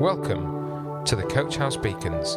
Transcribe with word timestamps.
Welcome 0.00 1.04
to 1.04 1.14
the 1.14 1.22
Coach 1.22 1.56
House 1.56 1.76
Beacons. 1.76 2.36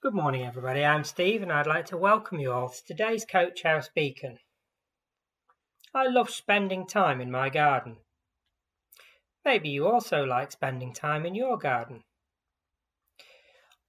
Good 0.00 0.14
morning, 0.14 0.44
everybody. 0.46 0.82
I'm 0.82 1.04
Steve, 1.04 1.42
and 1.42 1.52
I'd 1.52 1.66
like 1.66 1.84
to 1.86 1.98
welcome 1.98 2.40
you 2.40 2.50
all 2.50 2.70
to 2.70 2.84
today's 2.84 3.26
Coach 3.26 3.62
House 3.62 3.90
Beacon. 3.94 4.38
I 5.94 6.08
love 6.08 6.30
spending 6.30 6.86
time 6.86 7.20
in 7.20 7.30
my 7.30 7.50
garden. 7.50 7.98
Maybe 9.44 9.68
you 9.68 9.86
also 9.86 10.24
like 10.24 10.52
spending 10.52 10.94
time 10.94 11.26
in 11.26 11.34
your 11.34 11.58
garden. 11.58 12.04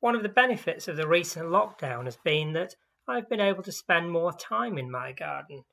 One 0.02 0.16
of 0.16 0.22
the 0.22 0.30
benefits 0.30 0.90
of 0.90 0.98
the 0.98 1.08
recent 1.08 1.48
lockdown 1.48 2.06
has 2.06 2.18
been 2.18 2.52
that 2.54 2.76
I've 3.08 3.28
been 3.28 3.42
able 3.42 3.64
to 3.64 3.72
spend 3.72 4.12
more 4.12 4.32
time 4.32 4.78
in 4.78 4.90
my 4.90 5.12
garden, 5.12 5.66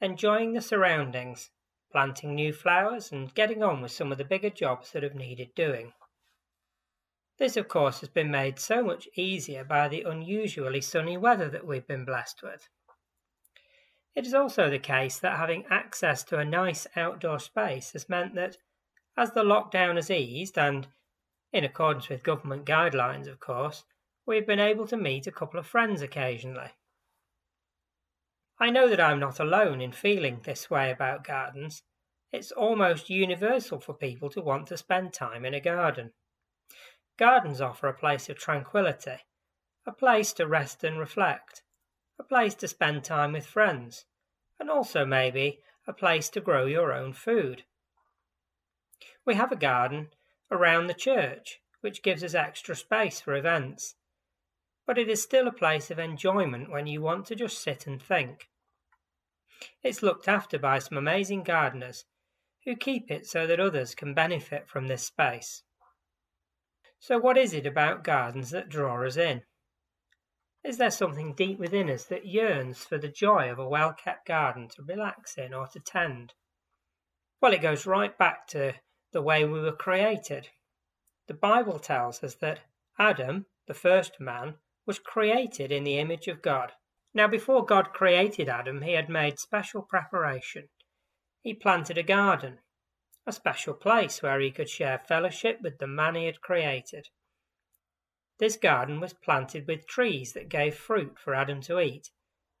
enjoying 0.00 0.54
the 0.54 0.62
surroundings, 0.62 1.50
planting 1.92 2.34
new 2.34 2.54
flowers, 2.54 3.12
and 3.12 3.34
getting 3.34 3.62
on 3.62 3.82
with 3.82 3.92
some 3.92 4.10
of 4.12 4.18
the 4.18 4.24
bigger 4.24 4.48
jobs 4.48 4.92
that 4.92 5.02
have 5.02 5.14
needed 5.14 5.54
doing. 5.54 5.92
This, 7.38 7.56
of 7.56 7.68
course, 7.68 8.00
has 8.00 8.08
been 8.08 8.30
made 8.30 8.58
so 8.58 8.82
much 8.82 9.08
easier 9.14 9.62
by 9.62 9.88
the 9.88 10.02
unusually 10.02 10.80
sunny 10.80 11.18
weather 11.18 11.50
that 11.50 11.66
we've 11.66 11.86
been 11.86 12.04
blessed 12.06 12.42
with. 12.42 12.68
It 14.14 14.26
is 14.26 14.34
also 14.34 14.70
the 14.70 14.78
case 14.78 15.18
that 15.18 15.36
having 15.36 15.66
access 15.70 16.24
to 16.24 16.38
a 16.38 16.44
nice 16.44 16.86
outdoor 16.96 17.38
space 17.38 17.92
has 17.92 18.08
meant 18.08 18.34
that, 18.36 18.56
as 19.16 19.32
the 19.32 19.44
lockdown 19.44 19.96
has 19.96 20.10
eased, 20.10 20.58
and 20.58 20.88
in 21.52 21.64
accordance 21.64 22.08
with 22.08 22.22
government 22.22 22.64
guidelines, 22.64 23.28
of 23.28 23.38
course, 23.38 23.84
we've 24.26 24.46
been 24.46 24.60
able 24.60 24.86
to 24.86 24.96
meet 24.96 25.26
a 25.26 25.32
couple 25.32 25.58
of 25.58 25.66
friends 25.66 26.02
occasionally. 26.02 26.70
I 28.58 28.70
know 28.70 28.88
that 28.88 29.00
I'm 29.00 29.18
not 29.18 29.40
alone 29.40 29.80
in 29.80 29.92
feeling 29.92 30.40
this 30.42 30.68
way 30.68 30.90
about 30.90 31.24
gardens. 31.24 31.82
It's 32.30 32.52
almost 32.52 33.08
universal 33.08 33.80
for 33.80 33.94
people 33.94 34.28
to 34.30 34.40
want 34.40 34.66
to 34.68 34.76
spend 34.76 35.12
time 35.12 35.44
in 35.44 35.54
a 35.54 35.60
garden. 35.60 36.12
Gardens 37.16 37.60
offer 37.60 37.88
a 37.88 37.94
place 37.94 38.28
of 38.28 38.38
tranquility, 38.38 39.16
a 39.86 39.92
place 39.92 40.32
to 40.34 40.46
rest 40.46 40.84
and 40.84 40.98
reflect, 40.98 41.62
a 42.18 42.22
place 42.22 42.54
to 42.56 42.68
spend 42.68 43.02
time 43.02 43.32
with 43.32 43.46
friends, 43.46 44.04
and 44.58 44.70
also 44.70 45.06
maybe 45.06 45.60
a 45.86 45.92
place 45.92 46.28
to 46.30 46.40
grow 46.40 46.66
your 46.66 46.92
own 46.92 47.14
food. 47.14 47.64
We 49.24 49.34
have 49.34 49.52
a 49.52 49.56
garden 49.56 50.08
around 50.50 50.86
the 50.86 50.94
church, 50.94 51.60
which 51.80 52.02
gives 52.02 52.22
us 52.22 52.34
extra 52.34 52.76
space 52.76 53.20
for 53.20 53.34
events, 53.34 53.94
but 54.90 54.98
it 54.98 55.08
is 55.08 55.22
still 55.22 55.46
a 55.46 55.52
place 55.52 55.92
of 55.92 56.00
enjoyment 56.00 56.68
when 56.68 56.88
you 56.88 57.00
want 57.00 57.24
to 57.24 57.36
just 57.36 57.62
sit 57.62 57.86
and 57.86 58.02
think. 58.02 58.48
It's 59.84 60.02
looked 60.02 60.26
after 60.26 60.58
by 60.58 60.80
some 60.80 60.98
amazing 60.98 61.44
gardeners 61.44 62.06
who 62.64 62.74
keep 62.74 63.08
it 63.08 63.24
so 63.24 63.46
that 63.46 63.60
others 63.60 63.94
can 63.94 64.14
benefit 64.14 64.68
from 64.68 64.88
this 64.88 65.04
space. 65.04 65.62
So, 66.98 67.18
what 67.18 67.38
is 67.38 67.52
it 67.54 67.66
about 67.66 68.02
gardens 68.02 68.50
that 68.50 68.68
draw 68.68 69.06
us 69.06 69.16
in? 69.16 69.42
Is 70.64 70.78
there 70.78 70.90
something 70.90 71.34
deep 71.34 71.60
within 71.60 71.88
us 71.88 72.06
that 72.06 72.26
yearns 72.26 72.82
for 72.82 72.98
the 72.98 73.06
joy 73.06 73.48
of 73.48 73.60
a 73.60 73.68
well 73.68 73.92
kept 73.92 74.26
garden 74.26 74.66
to 74.70 74.82
relax 74.82 75.38
in 75.38 75.54
or 75.54 75.68
to 75.68 75.78
tend? 75.78 76.34
Well, 77.40 77.52
it 77.52 77.62
goes 77.62 77.86
right 77.86 78.18
back 78.18 78.48
to 78.48 78.74
the 79.12 79.22
way 79.22 79.44
we 79.44 79.60
were 79.60 79.70
created. 79.70 80.48
The 81.28 81.34
Bible 81.34 81.78
tells 81.78 82.24
us 82.24 82.34
that 82.40 82.62
Adam, 82.98 83.46
the 83.68 83.74
first 83.74 84.18
man, 84.18 84.56
was 84.90 84.98
created 84.98 85.70
in 85.70 85.84
the 85.84 86.00
image 86.00 86.26
of 86.26 86.42
God. 86.42 86.72
Now, 87.14 87.28
before 87.28 87.64
God 87.64 87.92
created 87.92 88.48
Adam, 88.48 88.82
he 88.82 88.94
had 88.94 89.08
made 89.08 89.38
special 89.38 89.82
preparation. 89.82 90.68
He 91.42 91.54
planted 91.54 91.96
a 91.96 92.02
garden, 92.02 92.58
a 93.24 93.30
special 93.30 93.74
place 93.74 94.20
where 94.20 94.40
he 94.40 94.50
could 94.50 94.68
share 94.68 94.98
fellowship 94.98 95.60
with 95.62 95.78
the 95.78 95.86
man 95.86 96.16
he 96.16 96.26
had 96.26 96.40
created. 96.40 97.06
This 98.40 98.56
garden 98.56 98.98
was 98.98 99.12
planted 99.12 99.68
with 99.68 99.86
trees 99.86 100.32
that 100.32 100.48
gave 100.48 100.74
fruit 100.74 101.20
for 101.20 101.36
Adam 101.36 101.60
to 101.68 101.78
eat, 101.78 102.10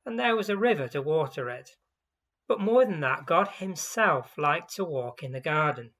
and 0.06 0.16
there 0.16 0.36
was 0.36 0.48
a 0.48 0.56
river 0.56 0.86
to 0.86 1.02
water 1.02 1.50
it. 1.50 1.70
But 2.46 2.60
more 2.60 2.84
than 2.84 3.00
that, 3.00 3.26
God 3.26 3.48
Himself 3.48 4.38
liked 4.38 4.72
to 4.76 4.84
walk 4.84 5.24
in 5.24 5.32
the 5.32 5.40
garden. 5.40 5.94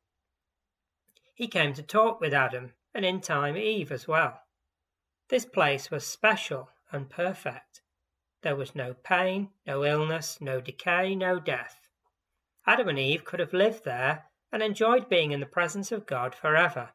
He 1.34 1.49
came 1.49 1.72
to 1.75 1.83
talk 1.83 2.21
with 2.21 2.33
Adam, 2.33 2.75
and 2.94 3.04
in 3.04 3.21
time 3.21 3.56
Eve 3.56 3.91
as 3.91 4.06
well. 4.06 4.40
This 5.30 5.44
place 5.44 5.92
was 5.92 6.04
special 6.04 6.70
and 6.91 7.08
perfect. 7.08 7.82
There 8.42 8.56
was 8.56 8.74
no 8.74 8.94
pain, 8.94 9.50
no 9.64 9.84
illness, 9.84 10.41
no 10.41 10.60
decay, 10.60 11.14
no 11.14 11.38
death. 11.38 11.88
Adam 12.66 12.88
and 12.88 12.98
Eve 12.98 13.24
could 13.24 13.38
have 13.38 13.52
lived 13.52 13.84
there 13.84 14.24
and 14.50 14.60
enjoyed 14.60 15.08
being 15.08 15.30
in 15.30 15.38
the 15.38 15.46
presence 15.46 15.92
of 15.92 16.04
God 16.04 16.34
forever. 16.34 16.94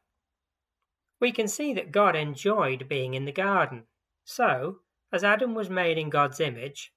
We 1.18 1.32
can 1.32 1.48
see 1.48 1.72
that 1.74 1.92
God 1.92 2.14
enjoyed 2.14 2.90
being 2.90 3.14
in 3.14 3.24
the 3.24 3.32
garden. 3.32 3.86
So, 4.24 4.80
as 5.10 5.24
Adam 5.24 5.54
was 5.54 5.70
made 5.70 5.96
in 5.96 6.10
God's 6.10 6.38
image, 6.38 6.92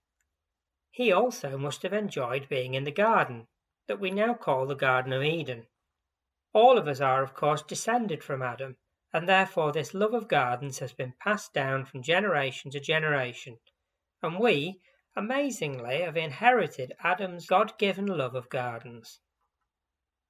he 0.91 1.09
also 1.09 1.57
must 1.57 1.83
have 1.83 1.93
enjoyed 1.93 2.49
being 2.49 2.73
in 2.73 2.83
the 2.83 2.91
garden 2.91 3.47
that 3.87 3.99
we 4.01 4.11
now 4.11 4.33
call 4.33 4.65
the 4.65 4.75
Garden 4.75 5.13
of 5.13 5.23
Eden. 5.23 5.67
All 6.51 6.77
of 6.77 6.89
us 6.89 6.99
are, 6.99 7.23
of 7.23 7.33
course, 7.33 7.61
descended 7.61 8.25
from 8.25 8.41
Adam, 8.41 8.75
and 9.13 9.27
therefore 9.27 9.71
this 9.71 9.93
love 9.93 10.13
of 10.13 10.27
gardens 10.27 10.79
has 10.79 10.93
been 10.93 11.13
passed 11.19 11.53
down 11.53 11.85
from 11.85 12.03
generation 12.03 12.69
to 12.71 12.79
generation, 12.79 13.57
and 14.21 14.39
we, 14.39 14.79
amazingly, 15.15 16.01
have 16.01 16.17
inherited 16.17 16.93
Adam's 17.03 17.47
God 17.47 17.77
given 17.77 18.05
love 18.05 18.35
of 18.35 18.49
gardens. 18.49 19.19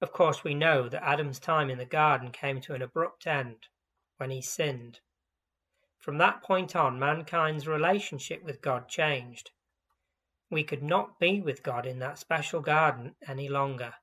Of 0.01 0.13
course, 0.13 0.43
we 0.43 0.53
know 0.53 0.87
that 0.87 1.03
Adam's 1.03 1.39
time 1.39 1.69
in 1.69 1.77
the 1.77 1.85
garden 1.85 2.31
came 2.31 2.61
to 2.61 2.73
an 2.73 2.81
abrupt 2.81 3.27
end 3.27 3.67
when 4.17 4.29
he 4.29 4.41
sinned. 4.41 5.01
From 5.97 6.17
that 6.19 6.41
point 6.41 6.75
on, 6.75 6.97
mankind's 6.97 7.67
relationship 7.67 8.41
with 8.41 8.61
God 8.61 8.87
changed. 8.87 9.51
We 10.49 10.63
could 10.63 10.81
not 10.81 11.19
be 11.19 11.41
with 11.41 11.61
God 11.61 11.85
in 11.85 11.99
that 11.99 12.17
special 12.17 12.61
garden 12.61 13.15
any 13.27 13.49
longer. 13.49 13.93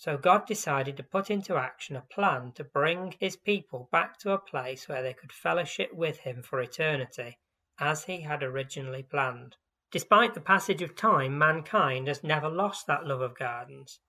So 0.00 0.16
God 0.16 0.46
decided 0.46 0.96
to 0.96 1.02
put 1.02 1.30
into 1.30 1.56
action 1.56 1.94
a 1.94 2.00
plan 2.00 2.52
to 2.52 2.64
bring 2.64 3.16
his 3.20 3.36
people 3.36 3.90
back 3.92 4.18
to 4.20 4.32
a 4.32 4.38
place 4.38 4.88
where 4.88 5.02
they 5.02 5.12
could 5.12 5.30
fellowship 5.30 5.92
with 5.92 6.20
him 6.20 6.42
for 6.42 6.58
eternity, 6.58 7.38
as 7.78 8.04
he 8.04 8.22
had 8.22 8.42
originally 8.42 9.02
planned. 9.02 9.58
Despite 9.90 10.32
the 10.32 10.40
passage 10.40 10.80
of 10.80 10.96
time, 10.96 11.36
mankind 11.36 12.08
has 12.08 12.24
never 12.24 12.48
lost 12.48 12.86
that 12.86 13.04
love 13.04 13.20
of 13.20 13.36
gardens. 13.36 14.00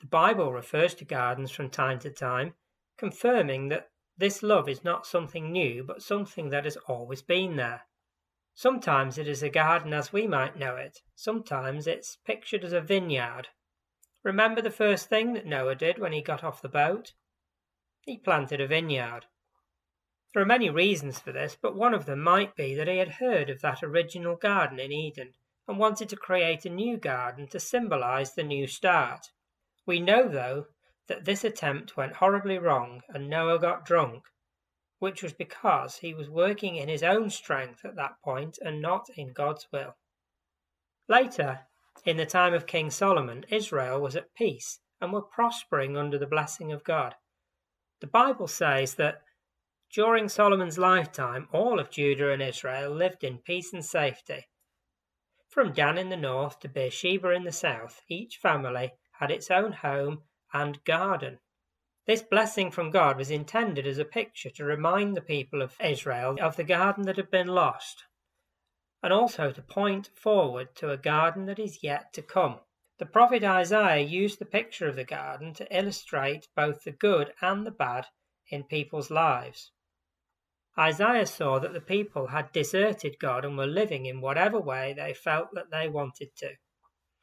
The 0.00 0.06
Bible 0.06 0.54
refers 0.54 0.94
to 0.94 1.04
gardens 1.04 1.50
from 1.50 1.68
time 1.68 1.98
to 1.98 2.10
time, 2.10 2.54
confirming 2.96 3.68
that 3.68 3.90
this 4.16 4.42
love 4.42 4.70
is 4.70 4.84
not 4.84 5.06
something 5.06 5.52
new, 5.52 5.84
but 5.84 6.00
something 6.00 6.48
that 6.48 6.64
has 6.64 6.78
always 6.86 7.20
been 7.20 7.56
there. 7.56 7.82
Sometimes 8.54 9.18
it 9.18 9.28
is 9.28 9.42
a 9.42 9.50
garden 9.50 9.92
as 9.92 10.14
we 10.14 10.26
might 10.26 10.56
know 10.56 10.76
it, 10.76 11.02
sometimes 11.14 11.86
it's 11.86 12.16
pictured 12.24 12.64
as 12.64 12.72
a 12.72 12.80
vineyard. 12.80 13.48
Remember 14.24 14.60
the 14.60 14.70
first 14.70 15.08
thing 15.08 15.32
that 15.34 15.46
Noah 15.46 15.74
did 15.74 15.98
when 15.98 16.12
he 16.12 16.20
got 16.20 16.42
off 16.42 16.62
the 16.62 16.68
boat? 16.68 17.14
He 18.00 18.18
planted 18.18 18.60
a 18.60 18.66
vineyard. 18.66 19.26
There 20.32 20.42
are 20.42 20.46
many 20.46 20.68
reasons 20.70 21.18
for 21.18 21.32
this, 21.32 21.56
but 21.60 21.76
one 21.76 21.94
of 21.94 22.04
them 22.04 22.20
might 22.20 22.54
be 22.54 22.74
that 22.74 22.88
he 22.88 22.98
had 22.98 23.12
heard 23.12 23.48
of 23.48 23.60
that 23.60 23.82
original 23.82 24.36
garden 24.36 24.78
in 24.78 24.92
Eden 24.92 25.34
and 25.66 25.78
wanted 25.78 26.08
to 26.08 26.16
create 26.16 26.64
a 26.64 26.70
new 26.70 26.96
garden 26.96 27.46
to 27.48 27.60
symbolize 27.60 28.34
the 28.34 28.42
new 28.42 28.66
start. 28.66 29.30
We 29.86 30.00
know, 30.00 30.28
though, 30.28 30.66
that 31.06 31.24
this 31.24 31.44
attempt 31.44 31.96
went 31.96 32.16
horribly 32.16 32.58
wrong 32.58 33.02
and 33.08 33.30
Noah 33.30 33.58
got 33.58 33.86
drunk, 33.86 34.24
which 34.98 35.22
was 35.22 35.32
because 35.32 35.98
he 35.98 36.12
was 36.12 36.28
working 36.28 36.76
in 36.76 36.88
his 36.88 37.02
own 37.02 37.30
strength 37.30 37.84
at 37.84 37.96
that 37.96 38.20
point 38.22 38.58
and 38.60 38.82
not 38.82 39.08
in 39.16 39.32
God's 39.32 39.66
will. 39.72 39.96
Later, 41.08 41.67
in 42.04 42.16
the 42.16 42.26
time 42.26 42.54
of 42.54 42.66
King 42.66 42.90
Solomon, 42.90 43.44
Israel 43.50 44.00
was 44.00 44.16
at 44.16 44.34
peace 44.34 44.80
and 45.00 45.12
were 45.12 45.22
prospering 45.22 45.96
under 45.96 46.18
the 46.18 46.26
blessing 46.26 46.72
of 46.72 46.84
God. 46.84 47.14
The 48.00 48.06
Bible 48.06 48.48
says 48.48 48.94
that 48.94 49.22
during 49.92 50.28
Solomon's 50.28 50.78
lifetime, 50.78 51.48
all 51.50 51.80
of 51.80 51.90
Judah 51.90 52.30
and 52.30 52.42
Israel 52.42 52.90
lived 52.92 53.24
in 53.24 53.38
peace 53.38 53.72
and 53.72 53.84
safety. 53.84 54.46
From 55.48 55.72
Dan 55.72 55.96
in 55.96 56.10
the 56.10 56.16
north 56.16 56.60
to 56.60 56.68
Beersheba 56.68 57.30
in 57.30 57.44
the 57.44 57.52
south, 57.52 58.02
each 58.08 58.36
family 58.36 58.92
had 59.18 59.30
its 59.30 59.50
own 59.50 59.72
home 59.72 60.24
and 60.52 60.84
garden. 60.84 61.38
This 62.06 62.22
blessing 62.22 62.70
from 62.70 62.90
God 62.90 63.16
was 63.16 63.30
intended 63.30 63.86
as 63.86 63.98
a 63.98 64.04
picture 64.04 64.50
to 64.50 64.64
remind 64.64 65.16
the 65.16 65.22
people 65.22 65.62
of 65.62 65.76
Israel 65.80 66.36
of 66.40 66.56
the 66.56 66.64
garden 66.64 67.04
that 67.04 67.16
had 67.16 67.30
been 67.30 67.48
lost, 67.48 68.04
and 69.02 69.12
also 69.12 69.52
to 69.52 69.62
point 69.62 70.10
forward 70.14 70.74
to 70.74 70.90
a 70.90 70.96
garden 70.96 71.46
that 71.46 71.58
is 71.58 71.82
yet 71.82 72.12
to 72.12 72.22
come. 72.22 72.60
The 72.98 73.06
prophet 73.06 73.44
Isaiah 73.44 74.04
used 74.04 74.38
the 74.38 74.44
picture 74.44 74.88
of 74.88 74.96
the 74.96 75.04
garden 75.04 75.54
to 75.54 75.76
illustrate 75.76 76.48
both 76.56 76.82
the 76.82 76.90
good 76.90 77.32
and 77.40 77.64
the 77.64 77.70
bad 77.70 78.06
in 78.50 78.64
people's 78.64 79.10
lives. 79.10 79.70
Isaiah 80.76 81.26
saw 81.26 81.58
that 81.58 81.72
the 81.72 81.80
people 81.80 82.28
had 82.28 82.52
deserted 82.52 83.18
God 83.18 83.44
and 83.44 83.56
were 83.56 83.66
living 83.66 84.06
in 84.06 84.20
whatever 84.20 84.60
way 84.60 84.92
they 84.92 85.14
felt 85.14 85.48
that 85.54 85.70
they 85.70 85.88
wanted 85.88 86.34
to. 86.36 86.54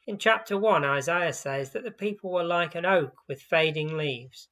In 0.07 0.17
chapter 0.17 0.57
1, 0.57 0.85
Isaiah 0.85 1.33
says 1.33 1.71
that 1.71 1.83
the 1.83 1.91
people 1.91 2.31
were 2.31 2.43
like 2.43 2.75
an 2.75 2.85
oak 2.85 3.15
with 3.27 3.41
fading 3.41 3.97
leaves, 3.97 4.49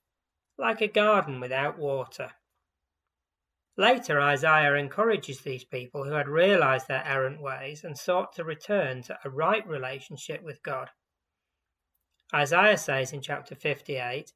like 0.57 0.81
a 0.81 0.87
garden 0.87 1.39
without 1.39 1.77
water. 1.77 2.31
Later, 3.75 4.21
Isaiah 4.21 4.75
encourages 4.75 5.41
these 5.41 5.63
people 5.63 6.03
who 6.03 6.11
had 6.11 6.27
realized 6.27 6.87
their 6.87 7.05
errant 7.05 7.41
ways 7.41 7.83
and 7.83 7.97
sought 7.97 8.33
to 8.33 8.43
return 8.43 9.01
to 9.03 9.17
a 9.23 9.29
right 9.29 9.65
relationship 9.67 10.43
with 10.43 10.61
God. 10.61 10.91
Isaiah 12.33 12.77
says 12.77 13.13
in 13.13 13.21
chapter 13.21 13.55
58 13.55 14.33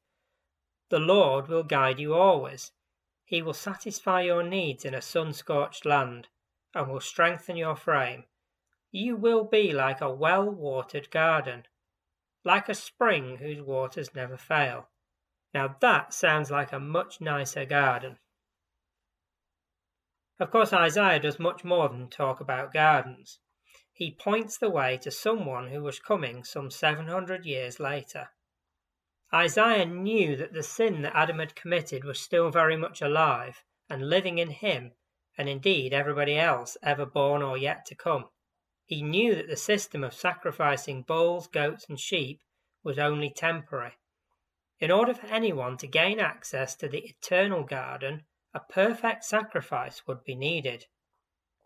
The 0.88 0.98
Lord 0.98 1.48
will 1.48 1.62
guide 1.62 2.00
you 2.00 2.14
always 2.14 2.72
he 3.28 3.42
will 3.42 3.52
satisfy 3.52 4.22
your 4.22 4.42
needs 4.42 4.86
in 4.86 4.94
a 4.94 5.02
sun 5.02 5.34
scorched 5.34 5.84
land 5.84 6.28
and 6.74 6.90
will 6.90 6.98
strengthen 6.98 7.58
your 7.58 7.76
frame. 7.76 8.24
You 8.90 9.16
will 9.16 9.44
be 9.44 9.70
like 9.70 10.00
a 10.00 10.10
well 10.10 10.48
watered 10.48 11.10
garden, 11.10 11.66
like 12.42 12.70
a 12.70 12.74
spring 12.74 13.36
whose 13.36 13.60
waters 13.60 14.14
never 14.14 14.38
fail. 14.38 14.88
Now 15.52 15.76
that 15.80 16.14
sounds 16.14 16.50
like 16.50 16.72
a 16.72 16.80
much 16.80 17.20
nicer 17.20 17.66
garden. 17.66 18.18
Of 20.40 20.50
course, 20.52 20.72
Isaiah 20.72 21.18
does 21.18 21.38
much 21.38 21.64
more 21.64 21.88
than 21.88 22.08
talk 22.08 22.40
about 22.40 22.72
gardens. 22.72 23.40
He 23.92 24.12
points 24.12 24.56
the 24.56 24.70
way 24.70 24.96
to 24.98 25.10
someone 25.10 25.68
who 25.68 25.82
was 25.82 25.98
coming 25.98 26.44
some 26.44 26.70
700 26.70 27.44
years 27.44 27.80
later. 27.80 28.30
Isaiah 29.34 29.84
knew 29.84 30.36
that 30.36 30.52
the 30.52 30.62
sin 30.62 31.02
that 31.02 31.16
Adam 31.16 31.40
had 31.40 31.56
committed 31.56 32.04
was 32.04 32.20
still 32.20 32.50
very 32.50 32.76
much 32.76 33.02
alive 33.02 33.64
and 33.90 34.08
living 34.08 34.38
in 34.38 34.50
him, 34.50 34.92
and 35.36 35.48
indeed 35.48 35.92
everybody 35.92 36.38
else 36.38 36.76
ever 36.82 37.04
born 37.04 37.42
or 37.42 37.58
yet 37.58 37.84
to 37.86 37.96
come. 37.96 38.30
He 38.84 39.02
knew 39.02 39.34
that 39.34 39.48
the 39.48 39.56
system 39.56 40.04
of 40.04 40.14
sacrificing 40.14 41.02
bulls, 41.02 41.48
goats, 41.48 41.88
and 41.88 41.98
sheep 41.98 42.40
was 42.84 42.98
only 42.98 43.30
temporary. 43.30 43.98
In 44.78 44.92
order 44.92 45.12
for 45.12 45.26
anyone 45.26 45.76
to 45.78 45.88
gain 45.88 46.20
access 46.20 46.76
to 46.76 46.88
the 46.88 47.04
eternal 47.04 47.64
garden, 47.64 48.24
a 48.54 48.60
perfect 48.60 49.24
sacrifice 49.24 50.06
would 50.06 50.24
be 50.24 50.34
needed. 50.34 50.86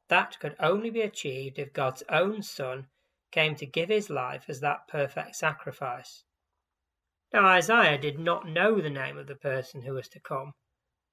That 0.09 0.39
could 0.41 0.57
only 0.59 0.91
be 0.91 1.03
achieved 1.03 1.59
if 1.59 1.73
God's 1.73 2.03
own 2.09 2.43
Son 2.43 2.89
came 3.31 3.55
to 3.57 3.67
give 3.67 3.89
his 3.89 4.11
life 4.11 4.45
as 4.49 4.61
that 4.61 4.89
perfect 4.89 5.37
sacrifice. 5.37 6.25
Now 7.33 7.47
Isaiah 7.47 7.99
did 7.99 8.19
not 8.19 8.47
know 8.47 8.81
the 8.81 8.91
name 8.91 9.17
of 9.17 9.27
the 9.27 9.35
person 9.35 9.83
who 9.83 9.95
was 9.95 10.09
to 10.09 10.21
come, 10.21 10.53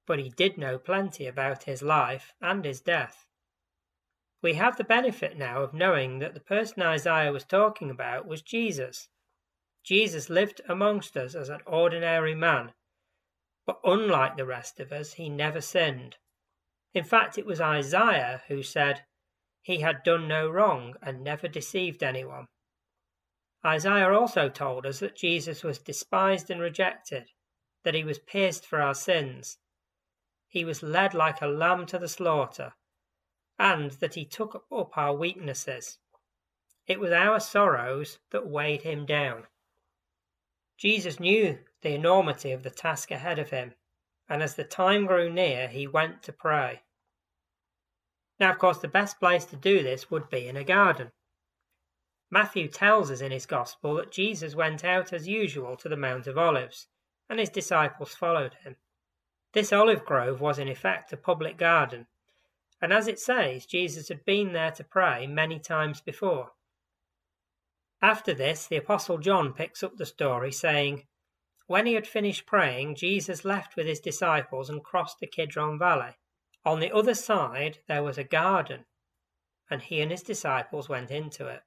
but 0.06 0.20
he 0.20 0.30
did 0.30 0.58
know 0.58 0.78
plenty 0.78 1.28
about 1.28 1.64
his 1.64 1.82
life 1.82 2.34
and 2.42 2.66
his 2.66 2.82
death. 2.82 3.26
We 4.42 4.56
have 4.56 4.78
the 4.78 4.84
benefit 4.84 5.38
now 5.38 5.62
of 5.62 5.74
knowing 5.74 6.20
that 6.20 6.34
the 6.34 6.40
person 6.40 6.82
Isaiah 6.82 7.32
was 7.32 7.46
talking 7.46 7.90
about 7.90 8.26
was 8.26 8.42
Jesus. 8.42 9.08
Jesus 9.84 10.30
lived 10.30 10.62
amongst 10.68 11.16
us 11.16 11.36
as 11.36 11.50
an 11.50 11.62
ordinary 11.66 12.36
man, 12.36 12.74
but 13.70 13.80
unlike 13.84 14.36
the 14.36 14.48
rest 14.48 14.80
of 14.80 14.92
us, 14.92 15.14
he 15.14 15.30
never 15.30 15.62
sinned. 15.62 16.18
In 16.96 17.04
fact, 17.04 17.38
it 17.38 17.46
was 17.46 17.62
Isaiah 17.62 18.42
who 18.48 18.64
said, 18.64 19.04
He 19.62 19.82
had 19.82 20.02
done 20.02 20.28
no 20.28 20.50
wrong 20.50 20.96
and 21.04 21.24
never 21.24 21.48
deceived 21.48 22.02
anyone. 22.02 22.48
Isaiah 23.64 24.12
also 24.12 24.50
told 24.50 24.88
us 24.88 24.98
that 25.02 25.16
Jesus 25.16 25.64
was 25.64 25.78
despised 25.78 26.50
and 26.50 26.60
rejected, 26.60 27.30
that 27.84 27.94
he 27.94 28.04
was 28.04 28.18
pierced 28.18 28.66
for 28.66 28.82
our 28.82 28.96
sins, 28.96 29.60
he 30.48 30.66
was 30.66 30.82
led 30.82 31.14
like 31.14 31.40
a 31.40 31.46
lamb 31.46 31.86
to 31.86 32.00
the 32.00 32.10
slaughter, 32.10 32.74
and 33.60 33.92
that 33.92 34.16
he 34.16 34.26
took 34.26 34.66
up 34.72 34.98
our 34.98 35.16
weaknesses. 35.16 36.00
It 36.88 37.00
was 37.00 37.12
our 37.12 37.40
sorrows 37.40 38.18
that 38.32 38.48
weighed 38.48 38.82
him 38.82 39.06
down. 39.06 39.46
Jesus 40.76 41.20
knew 41.20 41.60
the 41.82 41.94
enormity 41.94 42.52
of 42.52 42.64
the 42.64 42.70
task 42.70 43.12
ahead 43.12 43.40
of 43.40 43.50
him, 43.50 43.74
and 44.28 44.44
as 44.44 44.56
the 44.56 44.64
time 44.64 45.06
grew 45.06 45.32
near, 45.32 45.68
he 45.68 45.88
went 45.88 46.22
to 46.24 46.34
pray. 46.34 46.82
Now, 48.40 48.52
of 48.52 48.60
course, 48.60 48.78
the 48.78 48.88
best 48.88 49.20
place 49.20 49.46
to 49.46 49.56
do 49.56 49.84
this 49.84 50.10
would 50.10 50.30
be 50.30 50.48
in 50.48 50.56
a 50.56 50.64
garden. 50.64 51.12
Matthew 52.32 52.68
tells 52.68 53.10
us 53.10 53.22
in 53.22 53.32
his 53.32 53.46
Gospel 53.46 53.96
that 53.96 54.12
Jesus 54.12 54.56
went 54.56 54.84
out 54.86 55.12
as 55.12 55.28
usual 55.28 55.76
to 55.78 55.90
the 55.90 55.98
Mount 55.98 56.28
of 56.28 56.38
Olives, 56.38 56.88
and 57.30 57.40
his 57.40 57.50
disciples 57.50 58.14
followed 58.14 58.56
him. 58.64 58.76
This 59.54 59.74
olive 59.74 60.06
grove 60.06 60.40
was 60.40 60.60
in 60.60 60.68
effect 60.68 61.12
a 61.12 61.18
public 61.18 61.58
garden, 61.58 62.06
and 62.82 62.94
as 62.94 63.08
it 63.08 63.20
says, 63.20 63.66
Jesus 63.66 64.08
had 64.08 64.24
been 64.24 64.54
there 64.54 64.72
to 64.72 64.84
pray 64.84 65.28
many 65.28 65.60
times 65.60 66.02
before. 66.02 66.52
After 68.02 68.34
this, 68.34 68.68
the 68.68 68.78
Apostle 68.78 69.18
John 69.18 69.54
picks 69.54 69.84
up 69.84 69.98
the 69.98 70.06
story, 70.06 70.52
saying, 70.52 71.08
When 71.70 71.86
he 71.86 71.94
had 71.94 72.08
finished 72.08 72.48
praying, 72.48 72.96
Jesus 72.96 73.46
left 73.46 73.76
with 73.76 73.86
his 73.86 74.00
disciples 74.00 74.72
and 74.72 74.84
crossed 74.84 75.20
the 75.20 75.28
Kidron 75.28 75.78
Valley. 75.78 76.18
On 76.66 76.80
the 76.80 76.92
other 76.92 77.14
side 77.14 77.78
there 77.88 78.02
was 78.02 78.18
a 78.18 78.24
garden, 78.24 78.86
and 79.70 79.80
he 79.80 80.02
and 80.02 80.10
his 80.10 80.24
disciples 80.24 80.90
went 80.90 81.12
into 81.12 81.46
it. 81.46 81.62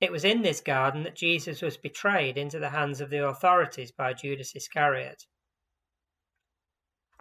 It 0.00 0.10
was 0.10 0.24
in 0.24 0.40
this 0.40 0.62
garden 0.62 1.02
that 1.02 1.14
Jesus 1.14 1.60
was 1.60 1.76
betrayed 1.76 2.38
into 2.38 2.58
the 2.58 2.70
hands 2.70 3.02
of 3.02 3.10
the 3.10 3.22
authorities 3.22 3.92
by 3.92 4.14
Judas 4.14 4.56
Iscariot. 4.56 5.26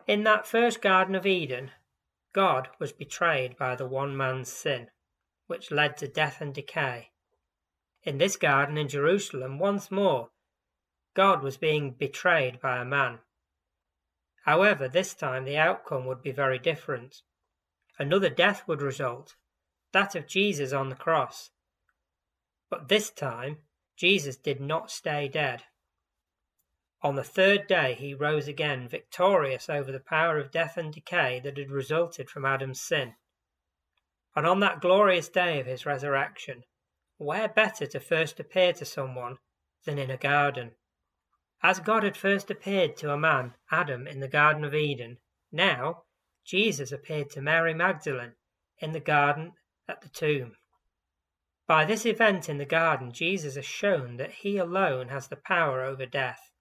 In 0.07 0.24
that 0.24 0.48
first 0.48 0.81
Garden 0.81 1.13
of 1.13 1.25
Eden, 1.25 1.71
God 2.31 2.69
was 2.80 2.94
betrayed 2.94 3.57
by 3.57 3.75
the 3.75 3.86
one 3.86 4.16
man's 4.16 4.50
sin, 4.50 4.92
which 5.48 5.71
led 5.71 5.98
to 5.98 6.07
death 6.07 6.39
and 6.39 6.54
decay. 6.54 7.12
In 8.04 8.18
this 8.18 8.38
garden 8.38 8.78
in 8.78 8.88
Jerusalem, 8.88 9.60
once 9.60 9.92
more, 9.92 10.30
God 11.15 11.41
was 11.41 11.57
being 11.57 11.91
betrayed 11.91 12.59
by 12.62 12.77
a 12.77 12.85
man. 12.85 13.19
However, 14.44 14.88
this 14.88 15.15
time 15.15 15.45
the 15.45 15.57
outcome 15.57 16.06
would 16.06 16.21
be 16.21 16.31
very 16.31 16.59
different. 16.59 17.23
Another 17.97 18.29
death 18.29 18.67
would 18.67 18.81
result, 18.81 19.35
that 19.91 20.13
of 20.13 20.27
Jesus 20.27 20.73
on 20.73 20.89
the 20.89 20.95
cross, 20.95 21.50
but 22.69 22.89
this 22.89 23.09
time, 23.09 23.59
Jesus 23.95 24.35
did 24.35 24.59
not 24.59 24.91
stay 24.91 25.27
dead. 25.27 25.63
On 27.01 27.15
the 27.15 27.23
third 27.23 27.68
day, 27.68 27.94
he 27.94 28.13
rose 28.13 28.47
again, 28.47 28.88
victorious 28.89 29.69
over 29.69 29.91
the 29.91 30.00
power 30.00 30.38
of 30.39 30.51
death 30.51 30.75
and 30.75 30.91
decay 30.91 31.39
that 31.41 31.57
had 31.57 31.71
resulted 31.71 32.29
from 32.29 32.45
Adam's 32.45 32.81
sin. 32.81 33.13
And 34.35 34.45
on 34.45 34.59
that 34.59 34.81
glorious 34.81 35.29
day 35.29 35.59
of 35.59 35.68
his 35.68 35.85
resurrection, 35.85 36.63
where 37.18 37.47
better 37.47 37.85
to 37.85 37.99
first 37.99 38.40
appear 38.40 38.73
to 38.73 38.85
someone 38.85 39.37
than 39.85 39.97
in 39.97 40.11
a 40.11 40.18
garden? 40.18 40.71
As 41.68 41.80
God 41.80 42.04
had 42.04 42.16
first 42.16 42.52
appeared 42.52 42.95
to 42.98 43.12
a 43.12 43.18
man, 43.18 43.56
Adam, 43.72 44.06
in 44.06 44.19
the 44.19 44.28
Garden 44.28 44.64
of 44.64 44.76
Eden, 44.76 45.18
now 45.52 46.04
Jesus 46.44 46.92
appeared 46.92 47.31
to 47.31 47.42
Mary 47.42 47.74
Magdalene 47.74 48.36
in 48.78 48.92
the 48.92 49.00
garden 49.00 49.54
at 49.88 50.02
the 50.02 50.10
tomb. 50.10 50.57
By 51.66 51.84
this 51.84 52.06
event 52.06 52.50
in 52.50 52.60
the 52.60 52.68
garden, 52.68 53.12
Jesus 53.12 53.56
has 53.56 53.66
shown 53.66 54.18
that 54.18 54.31
he 54.31 54.57
alone 54.57 55.07
has 55.07 55.28
the 55.28 55.38
power 55.38 55.81
over 55.81 56.06
death, 56.06 56.52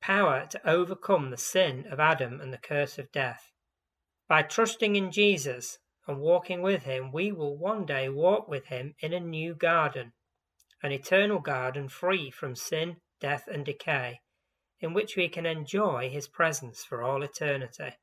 power 0.00 0.46
to 0.46 0.70
overcome 0.70 1.30
the 1.30 1.36
sin 1.36 1.84
of 1.90 1.98
Adam 1.98 2.40
and 2.40 2.52
the 2.52 2.56
curse 2.56 3.00
of 3.00 3.10
death. 3.10 3.50
By 4.28 4.42
trusting 4.42 4.94
in 4.94 5.10
Jesus 5.10 5.80
and 6.06 6.20
walking 6.20 6.62
with 6.62 6.84
him, 6.84 7.10
we 7.10 7.32
will 7.32 7.58
one 7.58 7.84
day 7.84 8.08
walk 8.08 8.46
with 8.46 8.66
him 8.66 8.94
in 9.00 9.12
a 9.12 9.18
new 9.18 9.56
garden, 9.56 10.12
an 10.84 10.92
eternal 10.92 11.40
garden 11.40 11.88
free 11.88 12.30
from 12.30 12.54
sin, 12.54 12.98
death, 13.18 13.48
and 13.48 13.66
decay, 13.66 14.20
in 14.82 14.92
which 14.92 15.16
we 15.16 15.30
can 15.30 15.46
enjoy 15.46 16.10
his 16.10 16.28
presence 16.28 16.84
for 16.84 17.02
all 17.02 17.22
eternity. 17.22 17.96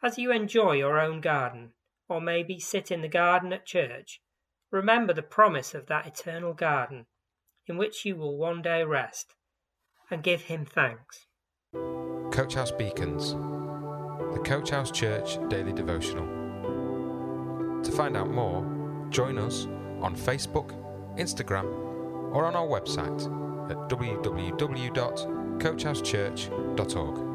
As 0.00 0.18
you 0.18 0.30
enjoy 0.30 0.74
your 0.74 1.00
own 1.00 1.20
garden, 1.20 1.72
or 2.08 2.20
maybe 2.20 2.60
sit 2.60 2.92
in 2.92 3.00
the 3.00 3.08
garden 3.08 3.52
at 3.52 3.66
church, 3.66 4.20
Remember 4.72 5.12
the 5.12 5.22
promise 5.22 5.74
of 5.74 5.86
that 5.88 6.06
eternal 6.06 6.54
garden 6.54 7.04
in 7.66 7.76
which 7.76 8.06
you 8.06 8.16
will 8.16 8.38
one 8.38 8.62
day 8.62 8.82
rest 8.82 9.34
and 10.10 10.22
give 10.22 10.40
Him 10.42 10.64
thanks. 10.64 11.26
Coach 12.32 12.54
House 12.54 12.70
Beacons, 12.70 13.34
the 14.34 14.40
Coach 14.42 14.70
House 14.70 14.90
Church 14.90 15.36
Daily 15.50 15.74
Devotional. 15.74 16.24
To 17.82 17.92
find 17.92 18.16
out 18.16 18.30
more, 18.30 18.64
join 19.10 19.36
us 19.36 19.66
on 20.00 20.16
Facebook, 20.16 20.72
Instagram, 21.18 21.66
or 22.34 22.46
on 22.46 22.56
our 22.56 22.66
website 22.66 23.20
at 23.70 23.76
www.coachhousechurch.org. 25.58 27.31